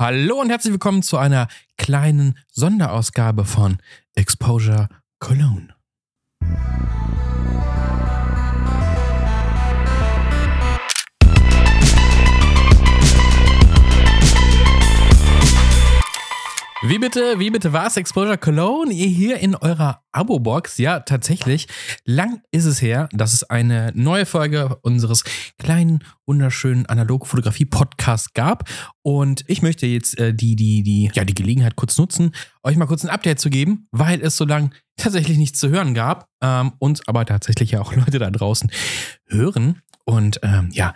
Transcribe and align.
Hallo 0.00 0.40
und 0.40 0.48
herzlich 0.48 0.72
willkommen 0.72 1.02
zu 1.02 1.18
einer 1.18 1.46
kleinen 1.76 2.38
Sonderausgabe 2.50 3.44
von 3.44 3.76
Exposure 4.14 4.88
Cologne. 5.18 5.74
Wie 16.82 16.98
bitte, 16.98 17.38
wie 17.38 17.50
bitte 17.50 17.74
war 17.74 17.88
es 17.88 17.98
Exposure 17.98 18.38
Cologne? 18.38 18.90
Ihr 18.90 19.06
hier 19.06 19.38
in 19.38 19.54
eurer 19.54 20.02
Abo-Box. 20.12 20.78
Ja, 20.78 21.00
tatsächlich. 21.00 21.68
Lang 22.06 22.40
ist 22.52 22.64
es 22.64 22.80
her, 22.80 23.10
dass 23.12 23.34
es 23.34 23.44
eine 23.44 23.92
neue 23.94 24.24
Folge 24.24 24.76
unseres 24.80 25.24
kleinen, 25.58 26.02
wunderschönen 26.24 26.86
Analog-Fotografie-Podcasts 26.86 28.32
gab. 28.32 28.66
Und 29.02 29.44
ich 29.46 29.60
möchte 29.60 29.86
jetzt 29.86 30.18
äh, 30.18 30.32
die, 30.32 30.56
die, 30.56 30.82
die, 30.82 31.10
ja, 31.12 31.26
die 31.26 31.34
Gelegenheit 31.34 31.76
kurz 31.76 31.98
nutzen, 31.98 32.34
euch 32.62 32.78
mal 32.78 32.86
kurz 32.86 33.04
ein 33.04 33.10
Update 33.10 33.40
zu 33.40 33.50
geben, 33.50 33.86
weil 33.90 34.22
es 34.22 34.38
so 34.38 34.46
lange 34.46 34.70
tatsächlich 34.96 35.36
nichts 35.36 35.60
zu 35.60 35.68
hören 35.68 35.92
gab. 35.92 36.30
Ähm, 36.42 36.72
uns 36.78 37.06
aber 37.06 37.26
tatsächlich 37.26 37.72
ja 37.72 37.82
auch 37.82 37.94
Leute 37.94 38.18
da 38.18 38.30
draußen 38.30 38.70
hören. 39.26 39.82
Und 40.06 40.40
ähm, 40.42 40.70
ja, 40.72 40.94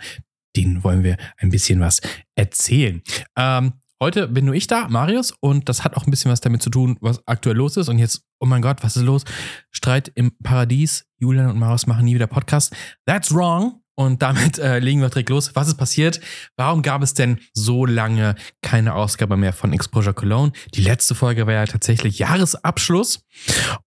denen 0.55 0.83
wollen 0.83 1.03
wir 1.03 1.17
ein 1.37 1.49
bisschen 1.49 1.79
was 1.79 2.01
erzählen. 2.33 3.03
Ähm, 3.37 3.73
Heute 4.01 4.27
bin 4.27 4.43
nur 4.43 4.55
ich 4.55 4.67
da, 4.67 4.89
Marius, 4.89 5.33
und 5.39 5.69
das 5.69 5.85
hat 5.85 5.95
auch 5.95 6.05
ein 6.05 6.11
bisschen 6.11 6.29
was 6.29 6.41
damit 6.41 6.61
zu 6.61 6.69
tun, 6.69 6.97
was 6.99 7.25
aktuell 7.25 7.55
los 7.55 7.77
ist. 7.77 7.87
Und 7.87 7.97
jetzt, 7.97 8.23
oh 8.39 8.45
mein 8.45 8.61
Gott, 8.61 8.83
was 8.83 8.97
ist 8.97 9.03
los? 9.03 9.23
Streit 9.71 10.11
im 10.15 10.37
Paradies. 10.43 11.05
Julian 11.17 11.49
und 11.49 11.59
Marius 11.59 11.87
machen 11.87 12.03
nie 12.03 12.15
wieder 12.15 12.27
Podcast. 12.27 12.75
That's 13.05 13.33
wrong. 13.33 13.81
Und 13.97 14.21
damit 14.21 14.59
äh, 14.59 14.79
legen 14.79 14.99
wir 14.99 15.07
direkt 15.07 15.29
los. 15.29 15.55
Was 15.55 15.69
ist 15.69 15.77
passiert? 15.77 16.19
Warum 16.57 16.81
gab 16.81 17.01
es 17.01 17.13
denn 17.13 17.39
so 17.53 17.85
lange 17.85 18.35
keine 18.61 18.93
Ausgabe 18.93 19.37
mehr 19.37 19.53
von 19.53 19.71
Exposure 19.71 20.13
Cologne? 20.13 20.51
Die 20.73 20.81
letzte 20.81 21.15
Folge 21.15 21.47
war 21.47 21.53
ja 21.53 21.65
tatsächlich 21.65 22.19
Jahresabschluss. 22.19 23.21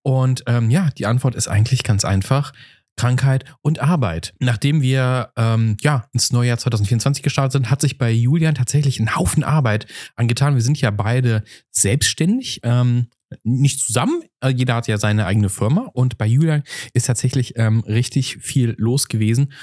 Und 0.01 0.43
ähm, 0.47 0.71
ja, 0.71 0.89
die 0.97 1.05
Antwort 1.05 1.35
ist 1.35 1.47
eigentlich 1.47 1.83
ganz 1.83 2.03
einfach. 2.03 2.51
Krankheit 2.99 3.45
und 3.61 3.79
Arbeit. 3.79 4.33
Nachdem 4.39 4.81
wir 4.81 5.31
ähm, 5.37 5.77
ja 5.79 6.09
ins 6.11 6.33
neue 6.33 6.49
Jahr 6.49 6.57
2024 6.57 7.23
gestartet 7.23 7.53
sind, 7.53 7.71
hat 7.71 7.79
sich 7.79 7.97
bei 7.97 8.11
Julian 8.11 8.55
tatsächlich 8.55 8.99
ein 8.99 9.15
Haufen 9.15 9.45
Arbeit 9.45 9.87
angetan. 10.17 10.55
Wir 10.55 10.61
sind 10.61 10.81
ja 10.81 10.91
beide 10.91 11.45
selbstständig, 11.71 12.59
ähm, 12.63 13.07
nicht 13.43 13.79
zusammen. 13.79 14.23
Äh, 14.43 14.49
jeder 14.49 14.75
hat 14.75 14.89
ja 14.89 14.97
seine 14.97 15.27
eigene 15.27 15.47
Firma 15.47 15.89
und 15.93 16.17
bei 16.17 16.25
Julian 16.25 16.63
ist 16.93 17.05
tatsächlich 17.05 17.53
ähm, 17.55 17.85
richtig 17.87 18.39
viel 18.41 18.75
los 18.77 19.07
gewesen 19.07 19.53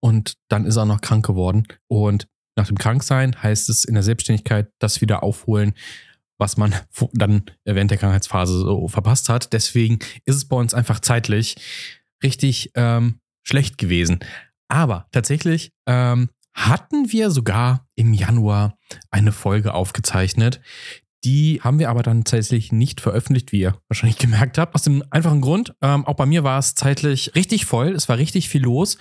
und 0.00 0.38
dann 0.48 0.64
ist 0.64 0.76
er 0.76 0.86
noch 0.86 1.02
krank 1.02 1.26
geworden 1.26 1.66
und 1.88 2.28
nach 2.56 2.66
dem 2.66 2.78
Kranksein 2.78 3.36
heißt 3.42 3.68
es 3.68 3.84
in 3.84 3.92
der 3.92 4.04
Selbstständigkeit 4.04 4.70
das 4.78 5.02
wieder 5.02 5.22
aufholen, 5.22 5.74
was 6.38 6.56
man 6.56 6.74
dann 7.12 7.42
während 7.66 7.90
der 7.90 7.98
Krankheitsphase 7.98 8.58
so 8.58 8.88
verpasst 8.88 9.28
hat. 9.28 9.52
Deswegen 9.52 9.98
ist 10.24 10.36
es 10.36 10.48
bei 10.48 10.56
uns 10.56 10.72
einfach 10.72 11.00
zeitlich 11.00 11.56
richtig 12.26 12.72
ähm, 12.74 13.20
schlecht 13.42 13.78
gewesen. 13.78 14.18
Aber 14.68 15.06
tatsächlich 15.12 15.70
ähm, 15.86 16.28
hatten 16.52 17.12
wir 17.12 17.30
sogar 17.30 17.86
im 17.94 18.12
Januar 18.12 18.76
eine 19.10 19.32
Folge 19.32 19.72
aufgezeichnet. 19.72 20.60
Die 21.24 21.60
haben 21.62 21.78
wir 21.78 21.90
aber 21.90 22.02
dann 22.02 22.24
tatsächlich 22.24 22.72
nicht 22.72 23.00
veröffentlicht, 23.00 23.52
wie 23.52 23.60
ihr 23.60 23.78
wahrscheinlich 23.88 24.18
gemerkt 24.18 24.58
habt. 24.58 24.74
Aus 24.74 24.82
dem 24.82 25.02
einfachen 25.10 25.40
Grund, 25.40 25.74
ähm, 25.82 26.04
auch 26.06 26.14
bei 26.14 26.26
mir 26.26 26.44
war 26.44 26.58
es 26.58 26.74
zeitlich 26.74 27.34
richtig 27.34 27.66
voll. 27.66 27.92
Es 27.92 28.08
war 28.08 28.18
richtig 28.18 28.48
viel 28.48 28.62
los. 28.62 28.98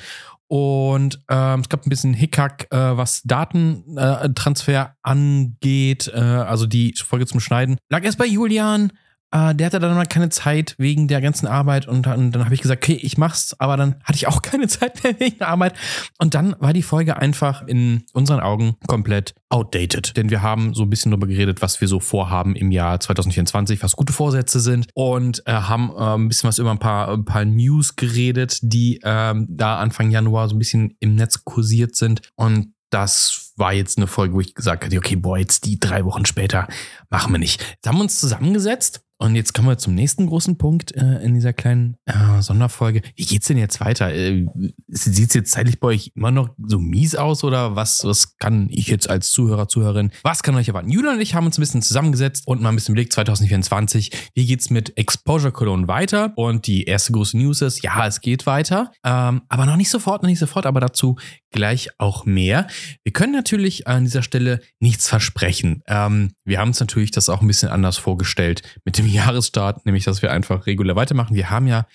Und 0.47 1.23
ähm, 1.29 1.61
es 1.61 1.69
gab 1.69 1.85
ein 1.85 1.89
bisschen 1.89 2.13
Hickhack, 2.13 2.67
äh, 2.71 2.97
was 2.97 3.23
Datentransfer 3.23 4.81
äh, 4.81 4.89
angeht. 5.01 6.11
Äh, 6.13 6.19
also 6.19 6.67
die 6.67 6.93
Folge 6.95 7.25
zum 7.25 7.39
Schneiden. 7.39 7.77
Lag 7.89 8.03
erst 8.03 8.19
bei 8.19 8.27
Julian, 8.27 8.91
äh, 9.35 9.53
der 9.53 9.65
hatte 9.65 9.79
dann 9.79 9.95
mal 9.95 10.05
keine 10.05 10.29
Zeit 10.29 10.75
wegen 10.77 11.09
der 11.09 11.19
ganzen 11.19 11.45
Arbeit 11.45 11.87
und 11.87 12.05
dann, 12.05 12.31
dann 12.31 12.45
habe 12.45 12.55
ich 12.55 12.61
gesagt, 12.61 12.83
okay, 12.83 12.97
ich 13.01 13.17
mach's, 13.17 13.53
aber 13.59 13.75
dann 13.75 13.95
hatte 14.03 14.15
ich 14.15 14.27
auch 14.27 14.41
keine 14.41 14.67
Zeit 14.67 15.03
mehr 15.03 15.19
wegen 15.19 15.37
der 15.39 15.49
Arbeit. 15.49 15.73
Und 16.19 16.33
dann 16.33 16.55
war 16.59 16.71
die 16.71 16.83
Folge 16.83 17.17
einfach 17.17 17.67
in 17.67 18.03
unseren 18.13 18.39
Augen 18.39 18.75
komplett 18.87 19.35
outdated. 19.49 20.15
Denn 20.15 20.29
wir 20.29 20.41
haben 20.41 20.73
so 20.73 20.83
ein 20.83 20.89
bisschen 20.89 21.11
darüber 21.11 21.27
geredet, 21.27 21.61
was 21.61 21.81
wir 21.81 21.87
so 21.89 21.99
vorhaben 21.99 22.55
im 22.55 22.71
Jahr 22.71 22.99
2024, 22.99 23.83
was 23.83 23.95
gute 23.95 24.13
Vorsätze 24.13 24.61
sind 24.61 24.87
und 24.93 25.43
äh, 25.45 25.51
haben 25.51 25.91
äh, 25.97 26.15
ein 26.15 26.27
bisschen 26.29 26.47
was 26.47 26.57
über 26.57 26.71
ein 26.71 26.79
paar, 26.79 27.09
ein 27.09 27.25
paar 27.25 27.43
News 27.43 27.97
geredet, 27.97 28.59
die 28.61 29.01
ähm, 29.03 29.47
da 29.49 29.79
Anfang 29.79 30.11
Januar 30.11 30.47
so 30.47 30.55
ein 30.55 30.59
bisschen 30.59 30.95
im 30.99 31.15
Netz 31.15 31.43
kursiert 31.43 31.95
sind. 31.95 32.21
Und 32.35 32.73
das 32.89 33.53
war 33.55 33.73
jetzt 33.73 33.97
eine 33.97 34.07
Folge, 34.07 34.33
wo 34.33 34.41
ich 34.41 34.53
gesagt 34.53 34.85
hatte, 34.85 34.97
okay, 34.97 35.15
boah, 35.15 35.37
jetzt 35.37 35.65
die 35.65 35.79
drei 35.79 36.05
Wochen 36.05 36.25
später 36.25 36.67
machen 37.09 37.31
wir 37.33 37.39
nicht. 37.39 37.61
Jetzt 37.61 37.87
haben 37.87 37.97
wir 37.97 38.03
uns 38.03 38.19
zusammengesetzt 38.19 39.05
und 39.17 39.35
jetzt 39.35 39.53
kommen 39.53 39.69
wir 39.69 39.77
zum 39.77 39.95
nächsten 39.95 40.27
großen 40.27 40.57
Punkt 40.57 40.93
äh, 40.93 41.23
in 41.23 41.35
dieser 41.35 41.53
kleinen 41.53 41.95
äh, 42.05 42.41
Sonderfolge. 42.41 43.01
Wie 43.15 43.23
geht's 43.23 43.47
denn 43.47 43.57
jetzt 43.57 43.79
weiter? 43.79 44.13
Äh, 44.13 44.45
Sieht 44.89 45.29
es 45.29 45.33
jetzt 45.33 45.51
zeitlich 45.51 45.79
bei 45.79 45.87
euch 45.89 46.11
immer 46.15 46.31
noch 46.31 46.49
so 46.61 46.79
mies 46.79 47.15
aus 47.15 47.45
oder 47.45 47.77
was, 47.77 48.03
was 48.03 48.37
kann 48.37 48.67
ich 48.69 48.87
jetzt 48.87 49.09
als 49.09 49.29
Zuhörer, 49.29 49.69
Zuhörerin, 49.69 50.11
was 50.23 50.43
kann 50.43 50.55
euch 50.55 50.67
erwarten? 50.67 50.89
Julian 50.89 51.15
und 51.15 51.21
ich 51.21 51.33
haben 51.33 51.45
uns 51.45 51.57
ein 51.57 51.61
bisschen 51.61 51.81
zusammengesetzt 51.81 52.45
und 52.45 52.61
mal 52.61 52.69
ein 52.69 52.75
bisschen 52.75 52.93
Blick 52.93 53.13
2024. 53.13 54.11
Wie 54.33 54.45
geht's 54.45 54.69
mit 54.69 54.97
Exposure 54.97 55.53
Cologne 55.53 55.87
weiter? 55.87 56.33
Und 56.35 56.67
die 56.67 56.83
erste 56.83 57.13
große 57.13 57.37
News 57.37 57.61
ist, 57.61 57.83
ja, 57.83 58.05
es 58.05 58.19
geht 58.19 58.45
weiter, 58.45 58.91
ähm, 59.05 59.43
aber 59.47 59.65
noch 59.65 59.77
nicht 59.77 59.89
sofort, 59.89 60.23
noch 60.23 60.29
nicht 60.29 60.39
sofort, 60.39 60.65
aber 60.65 60.81
dazu 60.81 61.15
gleich 61.51 61.89
auch 61.99 62.25
mehr. 62.25 62.67
Wir 63.03 63.13
können 63.13 63.33
natürlich 63.45 63.85
an 63.87 64.05
dieser 64.05 64.23
Stelle 64.23 64.59
nichts 64.79 65.07
versprechen. 65.07 65.83
Ähm, 65.85 66.33
wir 66.45 66.59
haben 66.59 66.69
uns 66.69 66.79
natürlich 66.79 67.11
das 67.11 67.29
auch 67.29 67.41
ein 67.41 67.47
bisschen 67.47 67.69
anders 67.69 67.97
vorgestellt 67.97 68.63
mit 68.83 68.97
dem 68.97 69.07
Jahresstart, 69.21 69.85
nämlich 69.85 70.03
dass 70.03 70.23
wir 70.23 70.31
einfach 70.31 70.65
regulär 70.65 70.95
weitermachen. 70.95 71.35
Wir 71.35 71.51
haben 71.51 71.67
ja 71.67 71.85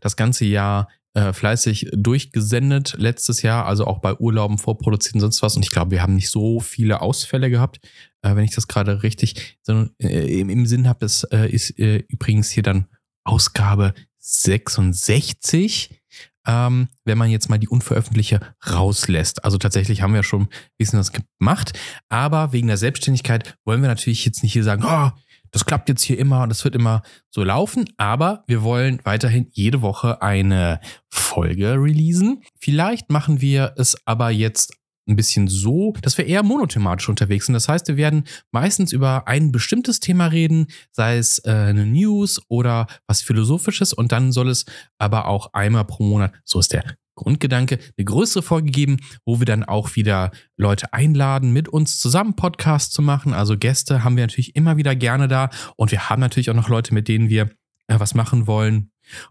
das 0.00 0.16
ganze 0.16 0.46
Jahr 0.46 0.88
äh, 1.12 1.34
fleißig 1.34 1.90
durchgesendet 1.92 2.94
letztes 2.98 3.42
Jahr, 3.42 3.66
also 3.66 3.86
auch 3.86 3.98
bei 3.98 4.14
Urlauben 4.14 4.56
vorproduziert 4.56 5.16
und 5.16 5.20
sonst 5.20 5.42
was. 5.42 5.56
Und 5.56 5.62
ich 5.62 5.70
glaube, 5.70 5.90
wir 5.90 6.02
haben 6.02 6.14
nicht 6.14 6.30
so 6.30 6.58
viele 6.58 7.02
Ausfälle 7.02 7.50
gehabt, 7.50 7.80
äh, 8.22 8.34
wenn 8.34 8.44
ich 8.44 8.54
das 8.54 8.66
gerade 8.66 9.02
richtig 9.02 9.58
äh, 9.68 10.40
im, 10.40 10.66
Sinn 10.66 10.88
habe. 10.88 11.00
Das 11.00 11.22
ist 11.24 11.70
übrigens 11.70 12.50
hier 12.50 12.62
dann 12.62 12.86
Ausgabe 13.24 13.92
66 14.18 16.00
ähm, 16.46 16.88
wenn 17.04 17.18
man 17.18 17.30
jetzt 17.30 17.48
mal 17.48 17.58
die 17.58 17.68
unveröffentlichte 17.68 18.40
rauslässt. 18.70 19.44
Also 19.44 19.58
tatsächlich 19.58 20.02
haben 20.02 20.14
wir 20.14 20.22
schon 20.22 20.42
ein 20.42 20.48
bisschen 20.78 20.98
was 20.98 21.12
gemacht, 21.12 21.78
aber 22.08 22.52
wegen 22.52 22.68
der 22.68 22.76
Selbstständigkeit 22.76 23.56
wollen 23.64 23.82
wir 23.82 23.88
natürlich 23.88 24.24
jetzt 24.24 24.42
nicht 24.42 24.52
hier 24.52 24.64
sagen, 24.64 24.84
oh, 24.86 25.10
das 25.54 25.64
klappt 25.64 25.88
jetzt 25.88 26.02
hier 26.02 26.18
immer 26.18 26.42
und 26.42 26.48
das 26.48 26.64
wird 26.64 26.74
immer 26.74 27.02
so 27.30 27.44
laufen, 27.44 27.84
aber 27.96 28.42
wir 28.48 28.62
wollen 28.62 29.00
weiterhin 29.04 29.46
jede 29.52 29.82
Woche 29.82 30.20
eine 30.20 30.80
Folge 31.08 31.74
releasen. 31.74 32.42
Vielleicht 32.58 33.10
machen 33.10 33.40
wir 33.40 33.72
es 33.76 33.96
aber 34.04 34.30
jetzt 34.30 34.74
ein 35.06 35.16
bisschen 35.16 35.48
so, 35.48 35.92
dass 36.02 36.18
wir 36.18 36.26
eher 36.26 36.42
monothematisch 36.42 37.08
unterwegs 37.08 37.46
sind. 37.46 37.54
Das 37.54 37.68
heißt, 37.68 37.88
wir 37.88 37.96
werden 37.96 38.24
meistens 38.52 38.92
über 38.92 39.28
ein 39.28 39.52
bestimmtes 39.52 40.00
Thema 40.00 40.26
reden, 40.26 40.68
sei 40.92 41.18
es 41.18 41.38
äh, 41.44 41.50
eine 41.50 41.86
News 41.86 42.40
oder 42.48 42.86
was 43.06 43.22
Philosophisches 43.22 43.92
und 43.92 44.12
dann 44.12 44.32
soll 44.32 44.48
es 44.48 44.64
aber 44.98 45.26
auch 45.26 45.52
einmal 45.52 45.84
pro 45.84 46.04
Monat, 46.04 46.32
so 46.44 46.58
ist 46.58 46.72
der 46.72 46.84
Grundgedanke, 47.16 47.78
eine 47.96 48.04
größere 48.04 48.42
Folge 48.42 48.70
geben, 48.70 48.96
wo 49.24 49.38
wir 49.38 49.46
dann 49.46 49.62
auch 49.62 49.94
wieder 49.94 50.32
Leute 50.56 50.92
einladen, 50.92 51.52
mit 51.52 51.68
uns 51.68 51.98
zusammen 51.98 52.34
Podcasts 52.34 52.92
zu 52.92 53.02
machen. 53.02 53.32
Also 53.32 53.56
Gäste 53.56 54.02
haben 54.02 54.16
wir 54.16 54.24
natürlich 54.24 54.56
immer 54.56 54.76
wieder 54.76 54.96
gerne 54.96 55.28
da 55.28 55.50
und 55.76 55.92
wir 55.92 56.08
haben 56.08 56.20
natürlich 56.20 56.50
auch 56.50 56.54
noch 56.54 56.68
Leute, 56.68 56.92
mit 56.92 57.08
denen 57.08 57.28
wir 57.28 57.50
äh, 57.86 58.00
was 58.00 58.14
machen 58.14 58.46
wollen. 58.46 58.90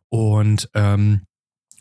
Und 0.09 0.69
ähm, 0.75 1.23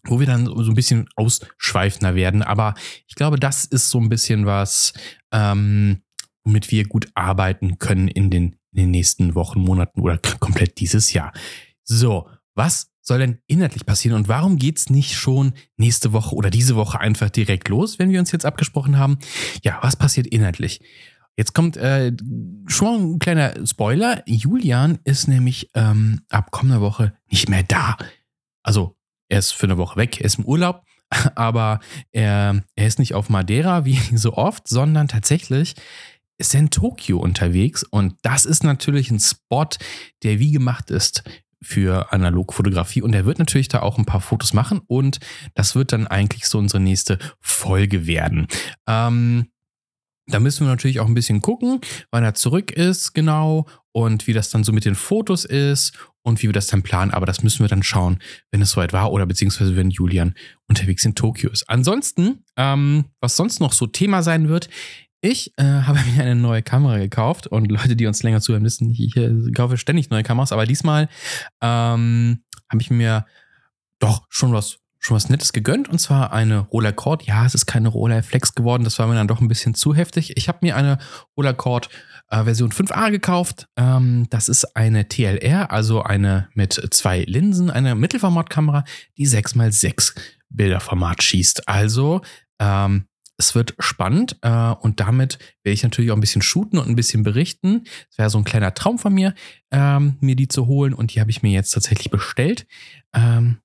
wo 0.04 0.20
wir 0.20 0.26
dann 0.26 0.46
so 0.46 0.70
ein 0.70 0.74
bisschen 0.74 1.08
ausschweifender 1.16 2.14
werden. 2.14 2.42
Aber 2.42 2.74
ich 3.06 3.14
glaube, 3.14 3.38
das 3.38 3.64
ist 3.64 3.90
so 3.90 4.00
ein 4.00 4.08
bisschen 4.08 4.46
was, 4.46 4.92
ähm, 5.32 6.02
womit 6.44 6.70
wir 6.70 6.84
gut 6.84 7.08
arbeiten 7.14 7.78
können 7.78 8.08
in 8.08 8.30
den, 8.30 8.56
in 8.72 8.84
den 8.84 8.90
nächsten 8.90 9.34
Wochen, 9.34 9.60
Monaten 9.60 10.00
oder 10.00 10.18
komplett 10.40 10.80
dieses 10.80 11.12
Jahr. 11.12 11.32
So, 11.84 12.28
was 12.54 12.90
soll 13.00 13.18
denn 13.18 13.38
inhaltlich 13.46 13.84
passieren 13.84 14.16
und 14.16 14.28
warum 14.28 14.56
geht 14.56 14.78
es 14.78 14.90
nicht 14.90 15.14
schon 15.14 15.54
nächste 15.76 16.12
Woche 16.12 16.34
oder 16.34 16.50
diese 16.50 16.76
Woche 16.76 17.00
einfach 17.00 17.30
direkt 17.30 17.68
los, 17.68 17.98
wenn 17.98 18.10
wir 18.10 18.20
uns 18.20 18.32
jetzt 18.32 18.46
abgesprochen 18.46 18.96
haben? 18.96 19.18
Ja, 19.62 19.78
was 19.82 19.96
passiert 19.96 20.26
inhaltlich? 20.26 20.80
Jetzt 21.36 21.54
kommt 21.54 21.76
äh, 21.76 22.12
schon 22.66 23.14
ein 23.14 23.18
kleiner 23.18 23.66
Spoiler. 23.66 24.22
Julian 24.26 24.98
ist 25.04 25.28
nämlich 25.28 25.70
ähm, 25.74 26.20
ab 26.28 26.50
kommender 26.50 26.80
Woche 26.80 27.14
nicht 27.30 27.48
mehr 27.48 27.62
da. 27.62 27.96
Also 28.62 28.96
er 29.32 29.38
ist 29.38 29.52
für 29.52 29.64
eine 29.64 29.78
Woche 29.78 29.96
weg, 29.96 30.20
er 30.20 30.26
ist 30.26 30.38
im 30.38 30.44
Urlaub, 30.44 30.84
aber 31.34 31.80
er, 32.12 32.62
er 32.76 32.86
ist 32.86 32.98
nicht 32.98 33.14
auf 33.14 33.30
Madeira 33.30 33.84
wie 33.84 33.98
so 34.14 34.34
oft, 34.34 34.68
sondern 34.68 35.08
tatsächlich 35.08 35.74
ist 36.38 36.54
er 36.54 36.60
in 36.60 36.70
Tokio 36.70 37.18
unterwegs. 37.18 37.82
Und 37.82 38.14
das 38.22 38.44
ist 38.44 38.62
natürlich 38.62 39.10
ein 39.10 39.20
Spot, 39.20 39.68
der 40.22 40.38
wie 40.38 40.50
gemacht 40.50 40.90
ist 40.90 41.22
für 41.62 42.12
Analogfotografie. 42.12 43.02
Und 43.02 43.14
er 43.14 43.24
wird 43.24 43.38
natürlich 43.38 43.68
da 43.68 43.80
auch 43.80 43.96
ein 43.96 44.06
paar 44.06 44.20
Fotos 44.20 44.52
machen. 44.52 44.80
Und 44.86 45.20
das 45.54 45.76
wird 45.76 45.92
dann 45.92 46.08
eigentlich 46.08 46.46
so 46.46 46.58
unsere 46.58 46.82
nächste 46.82 47.18
Folge 47.40 48.06
werden. 48.06 48.48
Ähm, 48.88 49.46
da 50.26 50.40
müssen 50.40 50.66
wir 50.66 50.70
natürlich 50.70 51.00
auch 51.00 51.06
ein 51.06 51.14
bisschen 51.14 51.42
gucken, 51.42 51.80
wann 52.10 52.24
er 52.24 52.34
zurück 52.34 52.70
ist, 52.70 53.12
genau, 53.12 53.66
und 53.92 54.26
wie 54.26 54.32
das 54.32 54.50
dann 54.50 54.64
so 54.64 54.72
mit 54.72 54.84
den 54.84 54.94
Fotos 54.94 55.44
ist 55.44 55.92
und 56.22 56.42
wie 56.42 56.48
wir 56.48 56.52
das 56.52 56.66
dann 56.68 56.82
planen. 56.82 57.10
Aber 57.10 57.26
das 57.26 57.42
müssen 57.42 57.60
wir 57.60 57.68
dann 57.68 57.82
schauen, 57.82 58.18
wenn 58.50 58.62
es 58.62 58.70
soweit 58.70 58.92
war 58.92 59.12
oder 59.12 59.26
beziehungsweise 59.26 59.76
wenn 59.76 59.90
Julian 59.90 60.34
unterwegs 60.68 61.04
in 61.04 61.14
Tokio 61.14 61.50
ist. 61.50 61.68
Ansonsten, 61.68 62.44
ähm, 62.56 63.06
was 63.20 63.36
sonst 63.36 63.60
noch 63.60 63.72
so 63.72 63.86
Thema 63.86 64.22
sein 64.22 64.48
wird, 64.48 64.68
ich 65.20 65.52
äh, 65.56 65.62
habe 65.86 65.98
mir 66.14 66.22
eine 66.22 66.36
neue 66.36 66.62
Kamera 66.62 66.98
gekauft 66.98 67.46
und 67.46 67.70
Leute, 67.70 67.96
die 67.96 68.06
uns 68.06 68.22
länger 68.22 68.40
zuhören, 68.40 68.64
wissen, 68.64 68.90
ich, 68.90 69.16
ich 69.16 69.54
kaufe 69.54 69.76
ständig 69.76 70.10
neue 70.10 70.22
Kameras, 70.22 70.52
aber 70.52 70.66
diesmal 70.66 71.08
ähm, 71.60 72.42
habe 72.68 72.82
ich 72.82 72.90
mir 72.90 73.26
doch 73.98 74.26
schon 74.28 74.52
was 74.52 74.81
schon 75.02 75.16
was 75.16 75.28
Nettes 75.28 75.52
gegönnt 75.52 75.88
und 75.88 75.98
zwar 75.98 76.32
eine 76.32 76.60
Roller 76.60 76.92
Cord. 76.92 77.24
Ja, 77.24 77.44
es 77.44 77.54
ist 77.54 77.66
keine 77.66 77.88
Roller 77.88 78.22
Flex 78.22 78.54
geworden, 78.54 78.84
das 78.84 78.98
war 79.00 79.08
mir 79.08 79.14
dann 79.14 79.26
doch 79.26 79.40
ein 79.40 79.48
bisschen 79.48 79.74
zu 79.74 79.94
heftig. 79.94 80.36
Ich 80.36 80.48
habe 80.48 80.58
mir 80.62 80.76
eine 80.76 80.98
Roller 81.36 81.54
Cord 81.54 81.90
äh, 82.30 82.44
Version 82.44 82.70
5a 82.70 83.10
gekauft. 83.10 83.66
Ähm, 83.76 84.28
das 84.30 84.48
ist 84.48 84.76
eine 84.76 85.08
TLR, 85.08 85.72
also 85.72 86.02
eine 86.02 86.48
mit 86.54 86.80
zwei 86.92 87.24
Linsen, 87.24 87.68
eine 87.68 87.96
Mittelformatkamera, 87.96 88.84
die 89.18 89.26
6x6 89.26 90.14
Bilderformat 90.50 91.20
schießt. 91.20 91.68
Also 91.68 92.22
ähm, 92.60 93.06
es 93.38 93.56
wird 93.56 93.74
spannend 93.80 94.36
äh, 94.42 94.70
und 94.70 95.00
damit 95.00 95.40
werde 95.64 95.74
ich 95.74 95.82
natürlich 95.82 96.12
auch 96.12 96.16
ein 96.16 96.20
bisschen 96.20 96.42
shooten 96.42 96.78
und 96.78 96.88
ein 96.88 96.94
bisschen 96.94 97.24
berichten. 97.24 97.82
Es 98.08 98.18
wäre 98.18 98.30
so 98.30 98.38
ein 98.38 98.44
kleiner 98.44 98.72
Traum 98.72 99.00
von 99.00 99.12
mir, 99.12 99.34
ähm, 99.72 100.16
mir 100.20 100.36
die 100.36 100.46
zu 100.46 100.68
holen 100.68 100.94
und 100.94 101.12
die 101.12 101.20
habe 101.20 101.30
ich 101.30 101.42
mir 101.42 101.50
jetzt 101.50 101.70
tatsächlich 101.70 102.10
bestellt. 102.10 102.68
Ähm, 103.12 103.58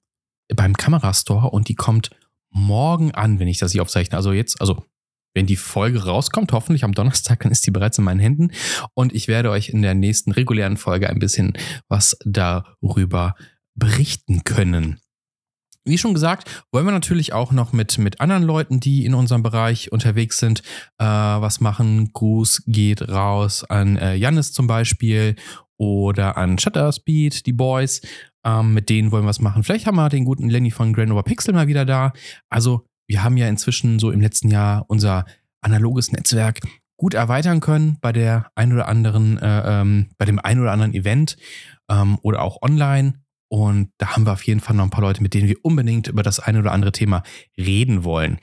beim 0.55 0.75
Kamerastore 0.75 1.49
und 1.49 1.67
die 1.67 1.75
kommt 1.75 2.11
morgen 2.49 3.11
an, 3.11 3.39
wenn 3.39 3.47
ich 3.47 3.59
das 3.59 3.71
hier 3.71 3.81
aufzeichne. 3.81 4.17
Also 4.17 4.31
jetzt, 4.31 4.59
also 4.61 4.85
wenn 5.33 5.45
die 5.45 5.55
Folge 5.55 6.05
rauskommt, 6.05 6.51
hoffentlich 6.51 6.83
am 6.83 6.93
Donnerstag, 6.93 7.41
dann 7.41 7.51
ist 7.51 7.65
die 7.67 7.71
bereits 7.71 7.97
in 7.97 8.03
meinen 8.03 8.19
Händen. 8.19 8.51
Und 8.95 9.13
ich 9.13 9.27
werde 9.27 9.51
euch 9.51 9.69
in 9.69 9.81
der 9.81 9.93
nächsten 9.93 10.31
regulären 10.31 10.77
Folge 10.77 11.09
ein 11.09 11.19
bisschen 11.19 11.53
was 11.87 12.17
darüber 12.25 13.35
berichten 13.75 14.43
können. 14.43 14.99
Wie 15.85 15.97
schon 15.97 16.13
gesagt, 16.13 16.65
wollen 16.71 16.85
wir 16.85 16.91
natürlich 16.91 17.31
auch 17.31 17.51
noch 17.51 17.71
mit, 17.71 17.97
mit 17.97 18.19
anderen 18.19 18.43
Leuten, 18.43 18.79
die 18.79 19.05
in 19.05 19.13
unserem 19.13 19.41
Bereich 19.41 19.91
unterwegs 19.91 20.37
sind, 20.37 20.61
äh, 20.97 21.05
was 21.05 21.61
machen. 21.61 22.11
Gruß 22.11 22.63
geht 22.65 23.07
raus 23.07 23.63
an 23.63 23.95
äh, 23.95 24.15
Jannis 24.15 24.51
zum 24.51 24.67
Beispiel 24.67 25.35
oder 25.77 26.35
an 26.35 26.57
Shutterspeed, 26.57 27.45
die 27.45 27.53
Boys. 27.53 28.01
Ähm, 28.47 28.73
mit 28.73 28.87
denen 28.87 29.11
wollen 29.11 29.25
wir 29.25 29.29
was 29.29 29.41
machen. 29.41 29.63
Vielleicht 29.63 29.87
haben 29.87 29.97
wir 29.97 30.07
den 30.07 30.23
guten 30.23 30.49
Lenny 30.49 30.71
von 30.71 30.93
Grand 30.93 31.11
Over 31.11 31.23
Pixel 31.23 31.53
mal 31.53 31.67
wieder 31.67 31.83
da. 31.83 32.13
Also, 32.49 32.87
wir 33.05 33.21
haben 33.21 33.35
ja 33.35 33.47
inzwischen 33.49 33.99
so 33.99 34.09
im 34.09 34.21
letzten 34.21 34.49
Jahr 34.49 34.85
unser 34.87 35.25
analoges 35.61 36.13
Netzwerk 36.13 36.61
gut 36.95 37.13
erweitern 37.13 37.59
können 37.59 37.97
bei 37.99 38.13
der 38.13 38.49
ein 38.55 38.71
oder 38.71 38.87
anderen, 38.87 39.37
äh, 39.37 39.81
ähm, 39.81 40.07
bei 40.17 40.25
dem 40.25 40.39
ein 40.39 40.59
oder 40.59 40.71
anderen 40.71 40.93
Event 40.93 41.35
ähm, 41.89 42.17
oder 42.21 42.41
auch 42.41 42.61
online. 42.61 43.21
Und 43.49 43.91
da 43.97 44.15
haben 44.15 44.25
wir 44.25 44.33
auf 44.33 44.43
jeden 44.43 44.61
Fall 44.61 44.75
noch 44.75 44.83
ein 44.85 44.89
paar 44.91 45.03
Leute, 45.03 45.21
mit 45.21 45.33
denen 45.33 45.47
wir 45.47 45.57
unbedingt 45.63 46.07
über 46.07 46.23
das 46.23 46.39
ein 46.39 46.57
oder 46.57 46.71
andere 46.71 46.91
Thema 46.91 47.23
reden 47.57 48.03
wollen. 48.03 48.39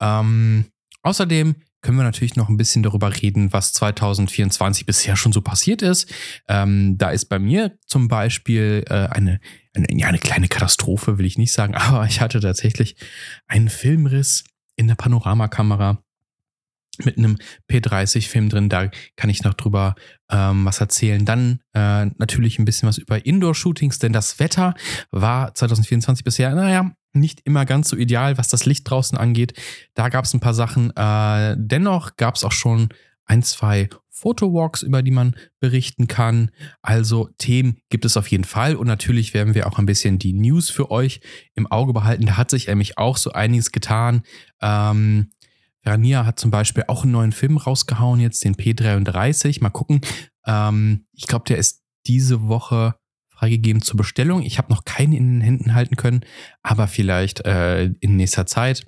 Ähm, 0.00 0.66
außerdem 1.02 1.56
können 1.80 1.96
wir 1.96 2.04
natürlich 2.04 2.36
noch 2.36 2.48
ein 2.48 2.56
bisschen 2.56 2.82
darüber 2.82 3.14
reden, 3.22 3.52
was 3.52 3.72
2024 3.72 4.86
bisher 4.86 5.16
schon 5.16 5.32
so 5.32 5.40
passiert 5.40 5.82
ist. 5.82 6.12
Ähm, 6.48 6.98
da 6.98 7.10
ist 7.10 7.26
bei 7.26 7.38
mir 7.38 7.78
zum 7.86 8.08
Beispiel 8.08 8.84
äh, 8.88 9.08
eine, 9.08 9.40
eine, 9.74 9.86
ja, 9.90 10.08
eine 10.08 10.18
kleine 10.18 10.48
Katastrophe, 10.48 11.18
will 11.18 11.26
ich 11.26 11.38
nicht 11.38 11.52
sagen, 11.52 11.74
aber 11.76 12.04
ich 12.06 12.20
hatte 12.20 12.40
tatsächlich 12.40 12.96
einen 13.46 13.68
Filmriss 13.68 14.44
in 14.76 14.88
der 14.88 14.96
Panoramakamera 14.96 16.02
mit 17.04 17.16
einem 17.16 17.38
P30-Film 17.70 18.48
drin. 18.48 18.68
Da 18.68 18.90
kann 19.16 19.30
ich 19.30 19.44
noch 19.44 19.54
drüber 19.54 19.94
ähm, 20.30 20.64
was 20.64 20.80
erzählen. 20.80 21.24
Dann 21.24 21.60
äh, 21.74 22.06
natürlich 22.18 22.58
ein 22.58 22.64
bisschen 22.64 22.88
was 22.88 22.98
über 22.98 23.24
Indoor-Shootings, 23.24 23.98
denn 23.98 24.12
das 24.12 24.38
Wetter 24.38 24.74
war 25.10 25.54
2024 25.54 26.24
bisher, 26.24 26.54
naja, 26.54 26.90
nicht 27.12 27.40
immer 27.44 27.64
ganz 27.64 27.88
so 27.88 27.96
ideal, 27.96 28.38
was 28.38 28.48
das 28.48 28.66
Licht 28.66 28.88
draußen 28.88 29.16
angeht. 29.18 29.54
Da 29.94 30.08
gab 30.08 30.24
es 30.24 30.34
ein 30.34 30.40
paar 30.40 30.54
Sachen. 30.54 30.94
Äh, 30.96 31.56
dennoch 31.58 32.16
gab 32.16 32.36
es 32.36 32.44
auch 32.44 32.52
schon 32.52 32.88
ein, 33.24 33.42
zwei 33.42 33.88
Fotowalks, 34.08 34.82
über 34.82 35.02
die 35.02 35.10
man 35.10 35.36
berichten 35.60 36.08
kann. 36.08 36.50
Also 36.82 37.30
Themen 37.38 37.78
gibt 37.88 38.04
es 38.04 38.16
auf 38.16 38.28
jeden 38.28 38.44
Fall 38.44 38.74
und 38.74 38.86
natürlich 38.86 39.32
werden 39.32 39.54
wir 39.54 39.68
auch 39.68 39.78
ein 39.78 39.86
bisschen 39.86 40.18
die 40.18 40.32
News 40.32 40.70
für 40.70 40.90
euch 40.90 41.20
im 41.54 41.66
Auge 41.68 41.92
behalten. 41.92 42.26
Da 42.26 42.36
hat 42.36 42.50
sich 42.50 42.66
nämlich 42.66 42.98
auch 42.98 43.16
so 43.16 43.30
einiges 43.32 43.70
getan. 43.70 44.22
Ähm, 44.60 45.30
Rania 45.84 46.26
hat 46.26 46.40
zum 46.40 46.50
Beispiel 46.50 46.84
auch 46.88 47.04
einen 47.04 47.12
neuen 47.12 47.32
Film 47.32 47.56
rausgehauen, 47.56 48.18
jetzt 48.18 48.44
den 48.44 48.56
P33. 48.56 49.62
Mal 49.62 49.70
gucken. 49.70 50.00
Ähm, 50.46 51.06
ich 51.12 51.26
glaube, 51.26 51.44
der 51.46 51.58
ist 51.58 51.82
diese 52.06 52.48
Woche 52.48 52.96
freigegeben 53.38 53.82
zur 53.82 53.96
Bestellung. 53.96 54.42
Ich 54.42 54.58
habe 54.58 54.72
noch 54.72 54.84
keinen 54.84 55.12
in 55.12 55.32
den 55.34 55.40
Händen 55.40 55.74
halten 55.74 55.96
können, 55.96 56.20
aber 56.62 56.88
vielleicht 56.88 57.44
äh, 57.46 57.84
in 58.00 58.16
nächster 58.16 58.46
Zeit. 58.46 58.84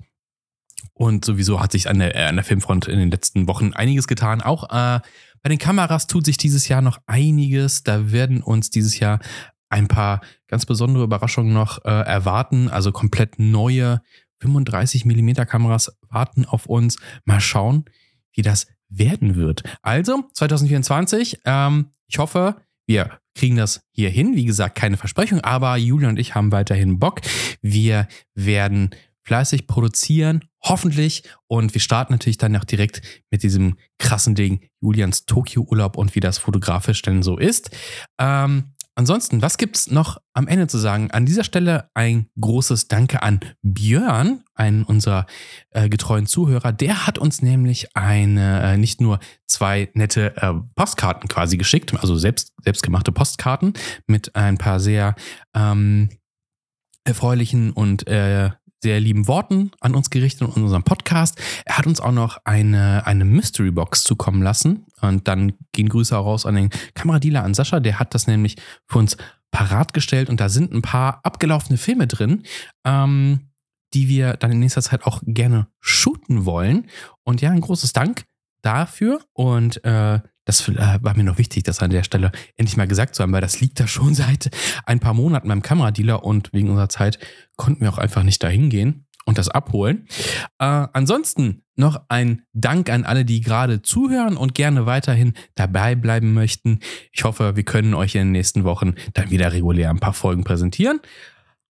Und 0.93 1.23
sowieso 1.25 1.61
hat 1.61 1.71
sich 1.71 1.89
an 1.89 1.99
der, 1.99 2.15
äh, 2.15 2.25
an 2.25 2.35
der 2.35 2.43
Filmfront 2.43 2.87
in 2.87 2.99
den 2.99 3.11
letzten 3.11 3.47
Wochen 3.47 3.73
einiges 3.73 4.07
getan. 4.07 4.41
Auch 4.41 4.69
äh, 4.69 4.99
bei 5.41 5.49
den 5.49 5.57
Kameras 5.57 6.07
tut 6.07 6.25
sich 6.25 6.37
dieses 6.37 6.67
Jahr 6.67 6.81
noch 6.81 6.99
einiges. 7.07 7.83
Da 7.83 8.11
werden 8.11 8.41
uns 8.41 8.69
dieses 8.69 8.99
Jahr 8.99 9.19
ein 9.69 9.87
paar 9.87 10.21
ganz 10.47 10.65
besondere 10.65 11.05
Überraschungen 11.05 11.53
noch 11.53 11.85
äh, 11.85 11.89
erwarten. 11.89 12.69
Also 12.69 12.91
komplett 12.91 13.39
neue 13.39 14.01
35 14.41 15.05
mm 15.05 15.33
Kameras 15.47 15.97
warten 16.09 16.45
auf 16.45 16.65
uns. 16.65 16.97
Mal 17.25 17.39
schauen, 17.39 17.85
wie 18.33 18.41
das 18.41 18.67
werden 18.89 19.35
wird. 19.35 19.63
Also 19.81 20.25
2024. 20.33 21.39
Ähm, 21.45 21.91
ich 22.07 22.19
hoffe, 22.19 22.57
wir 22.85 23.20
kriegen 23.35 23.55
das 23.55 23.81
hier 23.91 24.09
hin. 24.09 24.35
Wie 24.35 24.45
gesagt, 24.45 24.75
keine 24.75 24.97
Versprechung, 24.97 25.41
aber 25.41 25.77
Julian 25.77 26.11
und 26.11 26.19
ich 26.19 26.35
haben 26.35 26.51
weiterhin 26.51 26.99
Bock. 26.99 27.21
Wir 27.61 28.07
werden 28.35 28.91
fleißig 29.23 29.67
produzieren, 29.67 30.43
hoffentlich. 30.63 31.23
Und 31.47 31.73
wir 31.73 31.81
starten 31.81 32.13
natürlich 32.13 32.37
dann 32.37 32.55
auch 32.55 32.63
direkt 32.63 33.01
mit 33.29 33.43
diesem 33.43 33.77
krassen 33.99 34.35
Ding, 34.35 34.67
Julians 34.81 35.25
Tokio-Urlaub 35.25 35.97
und 35.97 36.15
wie 36.15 36.19
das 36.19 36.37
fotografisch 36.37 37.01
denn 37.01 37.23
so 37.23 37.37
ist. 37.37 37.71
Ähm, 38.19 38.73
Ansonsten, 39.01 39.41
was 39.41 39.57
gibt 39.57 39.77
es 39.77 39.89
noch 39.89 40.21
am 40.35 40.47
Ende 40.47 40.67
zu 40.67 40.77
sagen? 40.77 41.09
An 41.09 41.25
dieser 41.25 41.43
Stelle 41.43 41.89
ein 41.95 42.27
großes 42.39 42.87
Danke 42.87 43.23
an 43.23 43.39
Björn, 43.63 44.43
einen 44.53 44.83
unserer 44.83 45.25
äh, 45.71 45.89
getreuen 45.89 46.27
Zuhörer. 46.27 46.71
Der 46.71 47.07
hat 47.07 47.17
uns 47.17 47.41
nämlich 47.41 47.97
eine, 47.97 48.61
äh, 48.61 48.77
nicht 48.77 49.01
nur 49.01 49.17
zwei 49.47 49.89
nette 49.95 50.37
äh, 50.37 50.53
Postkarten 50.75 51.27
quasi 51.27 51.57
geschickt, 51.57 51.91
also 51.99 52.15
selbst, 52.15 52.53
selbstgemachte 52.63 53.11
Postkarten 53.11 53.73
mit 54.05 54.35
ein 54.35 54.59
paar 54.59 54.79
sehr 54.79 55.15
ähm, 55.55 56.09
erfreulichen 57.03 57.71
und 57.71 58.07
äh, 58.07 58.51
sehr 58.81 58.99
lieben 58.99 59.27
Worten 59.27 59.71
an 59.79 59.95
uns 59.95 60.09
gerichtet 60.09 60.47
und 60.47 60.63
unserem 60.63 60.83
Podcast. 60.83 61.39
Er 61.65 61.77
hat 61.77 61.87
uns 61.87 61.99
auch 61.99 62.11
noch 62.11 62.39
eine, 62.45 63.05
eine 63.05 63.25
Mystery 63.25 63.71
Box 63.71 64.03
zukommen 64.03 64.41
lassen. 64.41 64.85
Und 65.01 65.27
dann 65.27 65.53
gehen 65.71 65.89
Grüße 65.89 66.17
auch 66.17 66.25
raus 66.25 66.45
an 66.45 66.55
den 66.55 66.69
Kameradealer, 66.95 67.43
an 67.43 67.53
Sascha. 67.53 67.79
Der 67.79 67.99
hat 67.99 68.13
das 68.13 68.27
nämlich 68.27 68.57
für 68.87 68.99
uns 68.99 69.17
parat 69.51 69.93
gestellt 69.93 70.29
und 70.29 70.39
da 70.39 70.49
sind 70.49 70.73
ein 70.73 70.81
paar 70.81 71.19
abgelaufene 71.23 71.77
Filme 71.77 72.07
drin, 72.07 72.43
ähm, 72.85 73.51
die 73.93 74.07
wir 74.07 74.33
dann 74.33 74.51
in 74.51 74.59
nächster 74.59 74.81
Zeit 74.81 75.03
auch 75.03 75.21
gerne 75.25 75.67
shooten 75.79 76.45
wollen. 76.45 76.87
Und 77.23 77.41
ja, 77.41 77.51
ein 77.51 77.61
großes 77.61 77.93
Dank 77.93 78.23
dafür. 78.61 79.21
Und 79.33 79.83
äh, 79.83 80.21
das 80.45 80.67
äh, 80.67 80.99
war 81.01 81.15
mir 81.15 81.23
noch 81.23 81.37
wichtig, 81.37 81.63
das 81.63 81.79
an 81.79 81.91
der 81.91 82.03
Stelle 82.03 82.31
endlich 82.57 82.77
mal 82.77 82.87
gesagt 82.87 83.15
zu 83.15 83.23
haben, 83.23 83.33
weil 83.33 83.41
das 83.41 83.59
liegt 83.61 83.79
da 83.79 83.87
schon 83.87 84.15
seit 84.15 84.49
ein 84.85 84.99
paar 84.99 85.13
Monaten 85.13 85.47
beim 85.47 85.61
Kameradealer 85.61 86.23
und 86.23 86.51
wegen 86.53 86.69
unserer 86.69 86.89
Zeit 86.89 87.19
konnten 87.55 87.81
wir 87.81 87.89
auch 87.89 87.97
einfach 87.97 88.23
nicht 88.23 88.41
dahin 88.43 88.69
gehen 88.69 89.05
und 89.25 89.37
das 89.37 89.49
abholen. 89.49 90.07
Äh, 90.59 90.87
ansonsten 90.93 91.63
noch 91.75 92.01
ein 92.09 92.43
Dank 92.53 92.89
an 92.89 93.05
alle, 93.05 93.25
die 93.25 93.41
gerade 93.41 93.81
zuhören 93.81 94.37
und 94.37 94.55
gerne 94.55 94.85
weiterhin 94.85 95.33
dabei 95.55 95.95
bleiben 95.95 96.33
möchten. 96.33 96.79
Ich 97.11 97.23
hoffe, 97.23 97.55
wir 97.55 97.63
können 97.63 97.93
euch 97.93 98.15
in 98.15 98.21
den 98.21 98.31
nächsten 98.31 98.63
Wochen 98.63 98.95
dann 99.13 99.31
wieder 99.31 99.51
regulär 99.51 99.89
ein 99.89 99.99
paar 99.99 100.13
Folgen 100.13 100.43
präsentieren. 100.43 100.99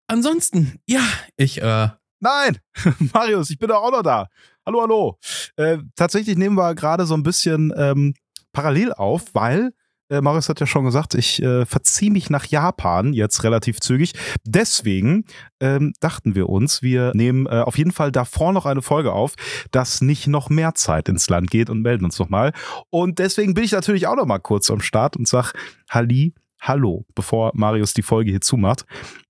Ansonsten, 0.08 0.80
ja, 0.86 1.04
ich. 1.38 1.62
Äh 1.62 1.90
Nein, 2.20 2.60
Marius, 3.14 3.50
ich 3.50 3.58
bin 3.58 3.70
doch 3.70 3.82
auch 3.82 3.92
noch 3.92 4.04
da. 4.04 4.28
Hallo, 4.66 4.82
hallo. 4.82 5.18
Äh, 5.56 5.80
tatsächlich 5.96 6.38
nehmen 6.38 6.56
wir 6.56 6.76
gerade 6.76 7.08
so 7.08 7.16
ein 7.16 7.24
bisschen 7.24 7.74
ähm, 7.76 8.14
parallel 8.52 8.94
auf, 8.94 9.34
weil 9.34 9.74
äh, 10.12 10.22
Marius 10.22 10.50
hat 10.50 10.60
ja 10.60 10.68
schon 10.68 10.84
gesagt, 10.86 11.16
ich 11.16 11.42
äh, 11.42 11.66
verziehe 11.66 12.12
mich 12.12 12.30
nach 12.30 12.46
Japan 12.46 13.14
jetzt 13.14 13.44
relativ 13.44 13.80
zügig. 13.80 14.14
Deswegen 14.44 15.26
ähm, 15.62 15.94
dachten 16.02 16.36
wir 16.36 16.50
uns, 16.50 16.82
wir 16.82 17.14
nehmen 17.16 17.46
äh, 17.46 17.62
auf 17.62 17.78
jeden 17.78 17.92
Fall 17.92 18.12
davor 18.12 18.52
noch 18.52 18.66
eine 18.66 18.82
Folge 18.82 19.14
auf, 19.14 19.36
dass 19.72 20.02
nicht 20.02 20.28
noch 20.28 20.50
mehr 20.50 20.76
Zeit 20.76 21.08
ins 21.08 21.30
Land 21.30 21.50
geht 21.50 21.70
und 21.70 21.82
melden 21.82 22.06
uns 22.06 22.20
nochmal. 22.20 22.52
Und 22.90 23.20
deswegen 23.20 23.54
bin 23.54 23.64
ich 23.64 23.72
natürlich 23.72 24.08
auch 24.08 24.18
noch 24.18 24.26
mal 24.26 24.40
kurz 24.40 24.70
am 24.70 24.82
Start 24.82 25.16
und 25.16 25.28
sag 25.28 25.54
Halli, 25.90 26.34
Hallo, 26.64 27.06
bevor 27.16 27.52
Marius 27.56 27.96
die 27.96 28.04
Folge 28.04 28.30
hier 28.30 28.42
zumacht. 28.42 28.86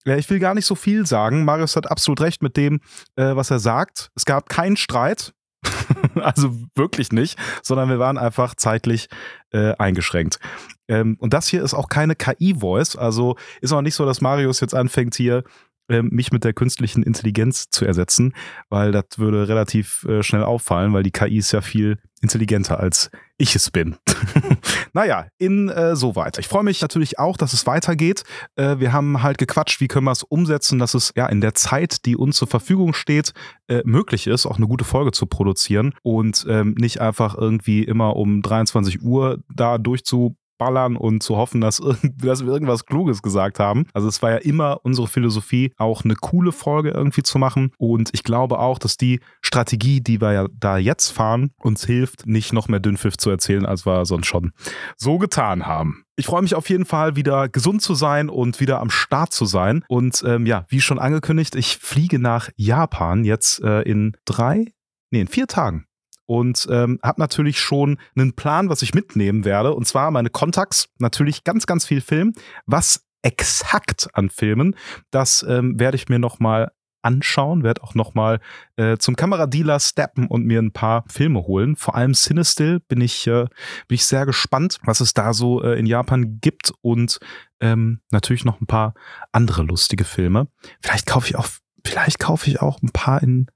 Äh, 0.06 0.20
ich 0.20 0.30
will 0.30 0.40
gar 0.40 0.54
nicht 0.54 0.66
so 0.66 0.75
viel 0.75 1.06
sagen. 1.06 1.46
Marius 1.46 1.75
hat 1.78 1.90
absolut 1.90 2.20
recht 2.22 2.44
mit 2.44 2.58
dem, 2.58 2.82
äh, 3.16 3.36
was 3.36 3.51
er 3.51 3.60
sagt. 3.60 4.10
Es 4.16 4.25
gab 4.25 4.50
keinen 4.50 4.75
Streit 4.75 5.34
also 6.15 6.56
wirklich 6.75 7.12
nicht, 7.12 7.38
sondern 7.62 7.89
wir 7.89 8.00
waren 8.00 8.18
einfach 8.18 8.56
zeitlich 8.56 9.08
äh, 9.51 9.74
eingeschränkt. 9.77 10.39
Ähm, 10.88 11.18
und 11.20 11.34
das 11.34 11.48
hier 11.48 11.63
ist 11.63 11.74
auch 11.74 11.89
keine 11.89 12.15
KI-Voice, 12.15 12.96
also 12.96 13.36
ist 13.62 13.72
auch 13.72 13.82
nicht 13.82 13.96
so, 13.96 14.06
dass 14.06 14.22
Marius 14.22 14.60
jetzt 14.60 14.75
anfängt 14.75 15.15
hier 15.15 15.44
ähm, 15.89 16.10
mich 16.12 16.32
mit 16.32 16.44
der 16.44 16.53
künstlichen 16.53 17.03
Intelligenz 17.03 17.70
zu 17.70 17.86
ersetzen, 17.86 18.34
weil 18.70 18.91
das 18.91 19.06
würde 19.18 19.48
relativ 19.48 20.06
äh, 20.06 20.24
schnell 20.24 20.44
auffallen, 20.44 20.94
weil 20.94 21.03
die 21.03 21.12
KI 21.12 21.38
ist 21.38 21.51
ja 21.51 21.62
viel 21.62 21.98
intelligenter 22.22 22.80
als 22.80 23.12
ich 23.38 23.56
es 23.56 23.72
bin. 23.72 23.98
naja, 24.93 25.27
in 25.38 25.69
äh, 25.69 25.95
so 25.95 26.15
weiter. 26.15 26.39
Ich 26.39 26.48
freue 26.48 26.63
mich 26.63 26.81
natürlich 26.81 27.19
auch, 27.19 27.38
dass 27.38 27.53
es 27.53 27.65
weitergeht. 27.65 28.24
Äh, 28.55 28.79
wir 28.79 28.93
haben 28.93 29.24
halt 29.24 29.38
gequatscht, 29.38 29.79
wie 29.81 29.88
können 29.88 30.05
wir 30.05 30.12
es 30.12 30.24
umsetzen, 30.24 30.79
dass 30.79 30.93
es 30.93 31.13
ja 31.15 31.27
in 31.27 31.41
der 31.41 31.53
Zeit, 31.53 32.05
die 32.05 32.15
uns 32.15 32.38
zur 32.38 32.48
Verfügung 32.48 32.93
steht, 32.93 33.33
äh, 33.67 33.81
möglich 33.86 34.27
ist, 34.27 34.45
auch 34.45 34.57
eine 34.57 34.67
gute 34.67 34.86
Folge 34.86 35.12
zu 35.12 35.25
produzieren 35.25 35.93
und 36.03 36.45
ähm, 36.50 36.75
nicht 36.77 37.01
einfach 37.01 37.38
irgendwie 37.38 37.83
immer 37.83 38.15
um 38.15 38.41
23 38.41 39.01
Uhr 39.01 39.39
da 39.53 39.77
durchzu 39.77 40.36
ballern 40.62 40.96
und 40.96 41.24
zu 41.24 41.38
hoffen, 41.38 41.60
dass, 41.60 41.82
dass 42.03 42.46
wir 42.46 42.53
irgendwas 42.53 42.86
Kluges 42.86 43.24
gesagt 43.24 43.58
haben. 43.58 43.88
Also 43.96 44.08
es 44.08 44.22
war 44.22 44.30
ja 44.30 44.38
immer 44.38 44.80
unsere 44.84 45.08
Philosophie, 45.08 45.74
auch 45.77 46.03
eine 46.03 46.13
coole 46.13 46.51
Folge 46.51 46.91
irgendwie 46.91 47.24
zu 47.24 47.39
machen. 47.39 47.72
Und 47.80 48.12
ich 48.13 48.24
glaube 48.24 48.60
auch, 48.60 48.77
dass 48.77 48.96
die 48.96 49.22
Strategie, 49.41 50.01
die 50.01 50.22
wir 50.22 50.34
ja 50.34 50.48
da 50.53 50.77
jetzt 50.77 51.10
fahren, 51.10 51.50
uns 51.58 51.84
hilft, 51.84 52.27
nicht 52.27 52.53
noch 52.53 52.68
mehr 52.68 52.80
Dünnpfiff 52.80 53.18
zu 53.18 53.32
erzählen, 53.32 53.65
als 53.65 53.88
wir 53.88 54.06
sonst 54.06 54.27
schon 54.27 54.51
so 54.98 55.18
getan 55.18 55.65
haben. 55.65 56.03
Ich 56.15 56.27
freue 56.27 56.44
mich 56.44 56.53
auf 56.53 56.70
jeden 56.70 56.86
Fall, 56.86 57.15
wieder 57.15 57.50
gesund 57.50 57.82
zu 57.82 57.96
sein 57.96 58.30
und 58.30 58.60
wieder 58.60 58.82
am 58.82 58.91
Start 58.91 59.34
zu 59.34 59.46
sein. 59.46 59.84
Und 59.88 60.24
ähm, 60.27 60.46
ja, 60.46 60.65
wie 60.70 60.80
schon 60.80 61.00
angekündigt, 61.00 61.56
ich 61.56 61.77
fliege 61.77 62.20
nach 62.20 62.50
Japan 62.56 63.25
jetzt 63.25 63.63
äh, 63.63 63.82
in 63.82 64.15
drei, 64.25 64.65
nee, 65.10 65.22
in 65.22 65.27
vier 65.27 65.48
Tagen 65.48 65.88
und 66.32 66.66
ähm, 66.72 66.98
habe 67.04 67.20
natürlich 67.20 67.60
schon 67.60 67.98
einen 68.16 68.32
Plan, 68.32 68.70
was 68.70 68.82
ich 68.84 68.94
mitnehmen 68.94 69.44
werde. 69.44 69.74
Und 69.74 69.86
zwar 69.86 70.12
meine 70.12 70.30
Contacts, 70.30 70.88
natürlich 70.98 71.44
ganz, 71.44 71.66
ganz 71.66 71.86
viel 71.86 72.00
Film. 72.00 72.34
Was 72.66 73.06
exakt 73.22 74.08
an 74.14 74.30
Filmen, 74.30 74.78
das 75.12 75.44
ähm, 75.44 75.78
werde 75.78 75.98
ich 75.98 76.08
mir 76.08 76.20
nochmal 76.20 76.72
anschauen, 77.02 77.64
werde 77.64 77.84
auch 77.84 77.96
nochmal 77.96 78.40
äh, 78.78 78.96
zum 78.96 79.18
Kameradealer 79.18 79.82
steppen 79.82 80.28
und 80.28 80.46
mir 80.46 80.62
ein 80.62 80.72
paar 80.72 81.04
Filme 81.10 81.42
holen. 81.42 81.76
Vor 81.76 81.96
allem 81.96 82.14
Cinestill 82.14 82.80
bin 82.80 83.02
ich, 83.02 83.28
äh, 83.28 83.48
bin 83.90 83.96
ich 83.96 84.06
sehr 84.06 84.26
gespannt, 84.26 84.78
was 84.86 85.02
es 85.02 85.14
da 85.14 85.34
so 85.34 85.62
äh, 85.62 85.78
in 85.78 85.86
Japan 85.86 86.40
gibt 86.40 86.72
und 86.80 87.20
ähm, 87.60 88.00
natürlich 88.10 88.46
noch 88.46 88.62
ein 88.62 88.68
paar 88.68 88.94
andere 89.34 89.64
lustige 89.64 90.06
Filme. 90.06 90.48
Vielleicht 90.80 91.08
kaufe 91.08 91.28
ich 91.28 91.36
auch, 91.36 91.50
vielleicht 91.86 92.20
kaufe 92.20 92.50
ich 92.50 92.62
auch 92.62 92.82
ein 92.82 92.92
paar 92.94 93.22
in 93.22 93.48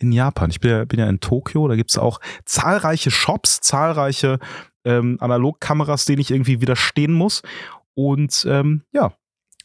in 0.00 0.12
Japan. 0.12 0.50
Ich 0.50 0.60
bin 0.60 0.70
ja, 0.70 0.84
bin 0.84 0.98
ja 0.98 1.08
in 1.08 1.20
Tokio, 1.20 1.68
da 1.68 1.76
gibt 1.76 1.90
es 1.90 1.98
auch 1.98 2.20
zahlreiche 2.44 3.10
Shops, 3.10 3.60
zahlreiche 3.60 4.38
ähm, 4.84 5.18
Analogkameras, 5.20 6.04
denen 6.04 6.20
ich 6.20 6.30
irgendwie 6.30 6.60
widerstehen 6.60 7.12
muss. 7.12 7.42
Und 7.94 8.46
ähm, 8.48 8.82
ja, 8.92 9.12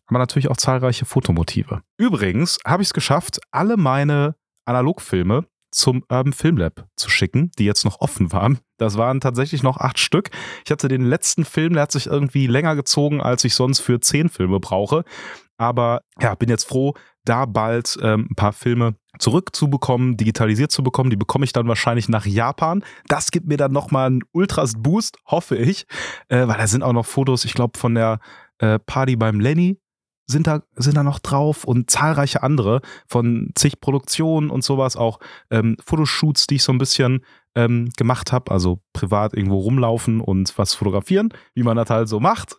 aber 0.08 0.20
natürlich 0.20 0.50
auch 0.50 0.58
zahlreiche 0.58 1.06
Fotomotive. 1.06 1.82
Übrigens 1.98 2.60
habe 2.66 2.84
ich 2.84 2.90
es 2.90 2.94
geschafft, 2.94 3.40
alle 3.52 3.78
meine 3.78 4.36
Analogfilme 4.66 5.46
zum 5.72 6.04
Urban 6.10 6.34
Film 6.34 6.58
Lab 6.58 6.88
zu 6.96 7.10
schicken, 7.10 7.52
die 7.60 7.66
jetzt 7.66 7.84
noch 7.84 8.00
offen 8.00 8.32
waren. 8.32 8.60
Das 8.78 8.98
waren 8.98 9.20
tatsächlich 9.20 9.62
noch 9.62 9.78
acht 9.78 10.00
Stück. 10.00 10.30
Ich 10.64 10.72
hatte 10.72 10.88
den 10.88 11.04
letzten 11.04 11.44
Film, 11.44 11.74
der 11.74 11.84
hat 11.84 11.92
sich 11.92 12.08
irgendwie 12.08 12.48
länger 12.48 12.76
gezogen, 12.76 13.22
als 13.22 13.44
ich 13.44 13.56
sonst 13.56 13.80
für 13.82 14.00
zehn 14.00 14.30
Filme 14.30 14.60
brauche. 14.60 15.04
Aber 15.58 16.02
ja, 16.20 16.36
bin 16.36 16.50
jetzt 16.50 16.68
froh, 16.68 16.94
da 17.26 17.46
bald 17.46 17.98
ähm, 18.02 18.28
ein 18.32 18.36
paar 18.36 18.54
Filme 18.54 18.96
zurückzubekommen, 19.20 20.18
digitalisiert 20.18 20.72
zu 20.72 20.84
bekommen. 20.84 21.10
Die 21.10 21.16
bekomme 21.16 21.46
ich 21.46 21.54
dann 21.54 21.68
wahrscheinlich 21.68 22.10
nach 22.10 22.26
Japan. 22.26 22.84
Das 23.08 23.32
gibt 23.32 23.48
mir 23.48 23.58
dann 23.58 23.72
nochmal 23.72 24.08
einen 24.08 24.24
Ultras-Boost, 24.32 25.18
hoffe 25.26 25.56
ich, 25.56 25.86
äh, 26.30 26.48
weil 26.48 26.58
da 26.58 26.68
sind 26.68 26.84
auch 26.84 26.94
noch 26.94 27.06
Fotos, 27.06 27.46
ich 27.46 27.54
glaube, 27.54 27.78
von 27.78 27.96
der 27.96 28.20
äh, 28.60 28.80
Party 28.80 29.16
beim 29.16 29.40
Lenny 29.40 29.80
sind 30.28 30.48
da, 30.48 30.64
sind 30.76 30.98
da 30.98 31.04
noch 31.04 31.20
drauf 31.20 31.66
und 31.66 31.92
zahlreiche 31.92 32.42
andere 32.42 32.82
von 33.08 33.52
zig 33.56 33.80
Produktionen 33.80 34.50
und 34.50 34.64
sowas, 34.64 34.96
auch 34.96 35.20
ähm, 35.52 35.78
Fotoshoots, 35.86 36.48
die 36.48 36.56
ich 36.56 36.64
so 36.64 36.72
ein 36.72 36.78
bisschen 36.78 37.24
ähm, 37.56 37.90
gemacht 37.96 38.32
habe, 38.32 38.52
also 38.52 38.80
privat 38.94 39.34
irgendwo 39.34 39.60
rumlaufen 39.60 40.22
und 40.22 40.58
was 40.58 40.74
fotografieren, 40.74 41.30
wie 41.54 41.64
man 41.64 41.78
das 41.78 41.90
halt 41.90 42.10
so 42.10 42.20
macht. 42.20 42.58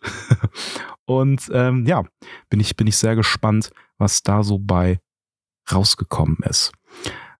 und 1.05 1.49
ähm, 1.53 1.85
ja, 1.85 2.03
bin 2.49 2.59
ich, 2.59 2.75
bin 2.77 2.87
ich 2.87 2.97
sehr 2.97 3.15
gespannt, 3.15 3.71
was 3.97 4.23
da 4.23 4.43
so 4.43 4.59
bei 4.59 4.99
rausgekommen 5.71 6.37
ist. 6.43 6.71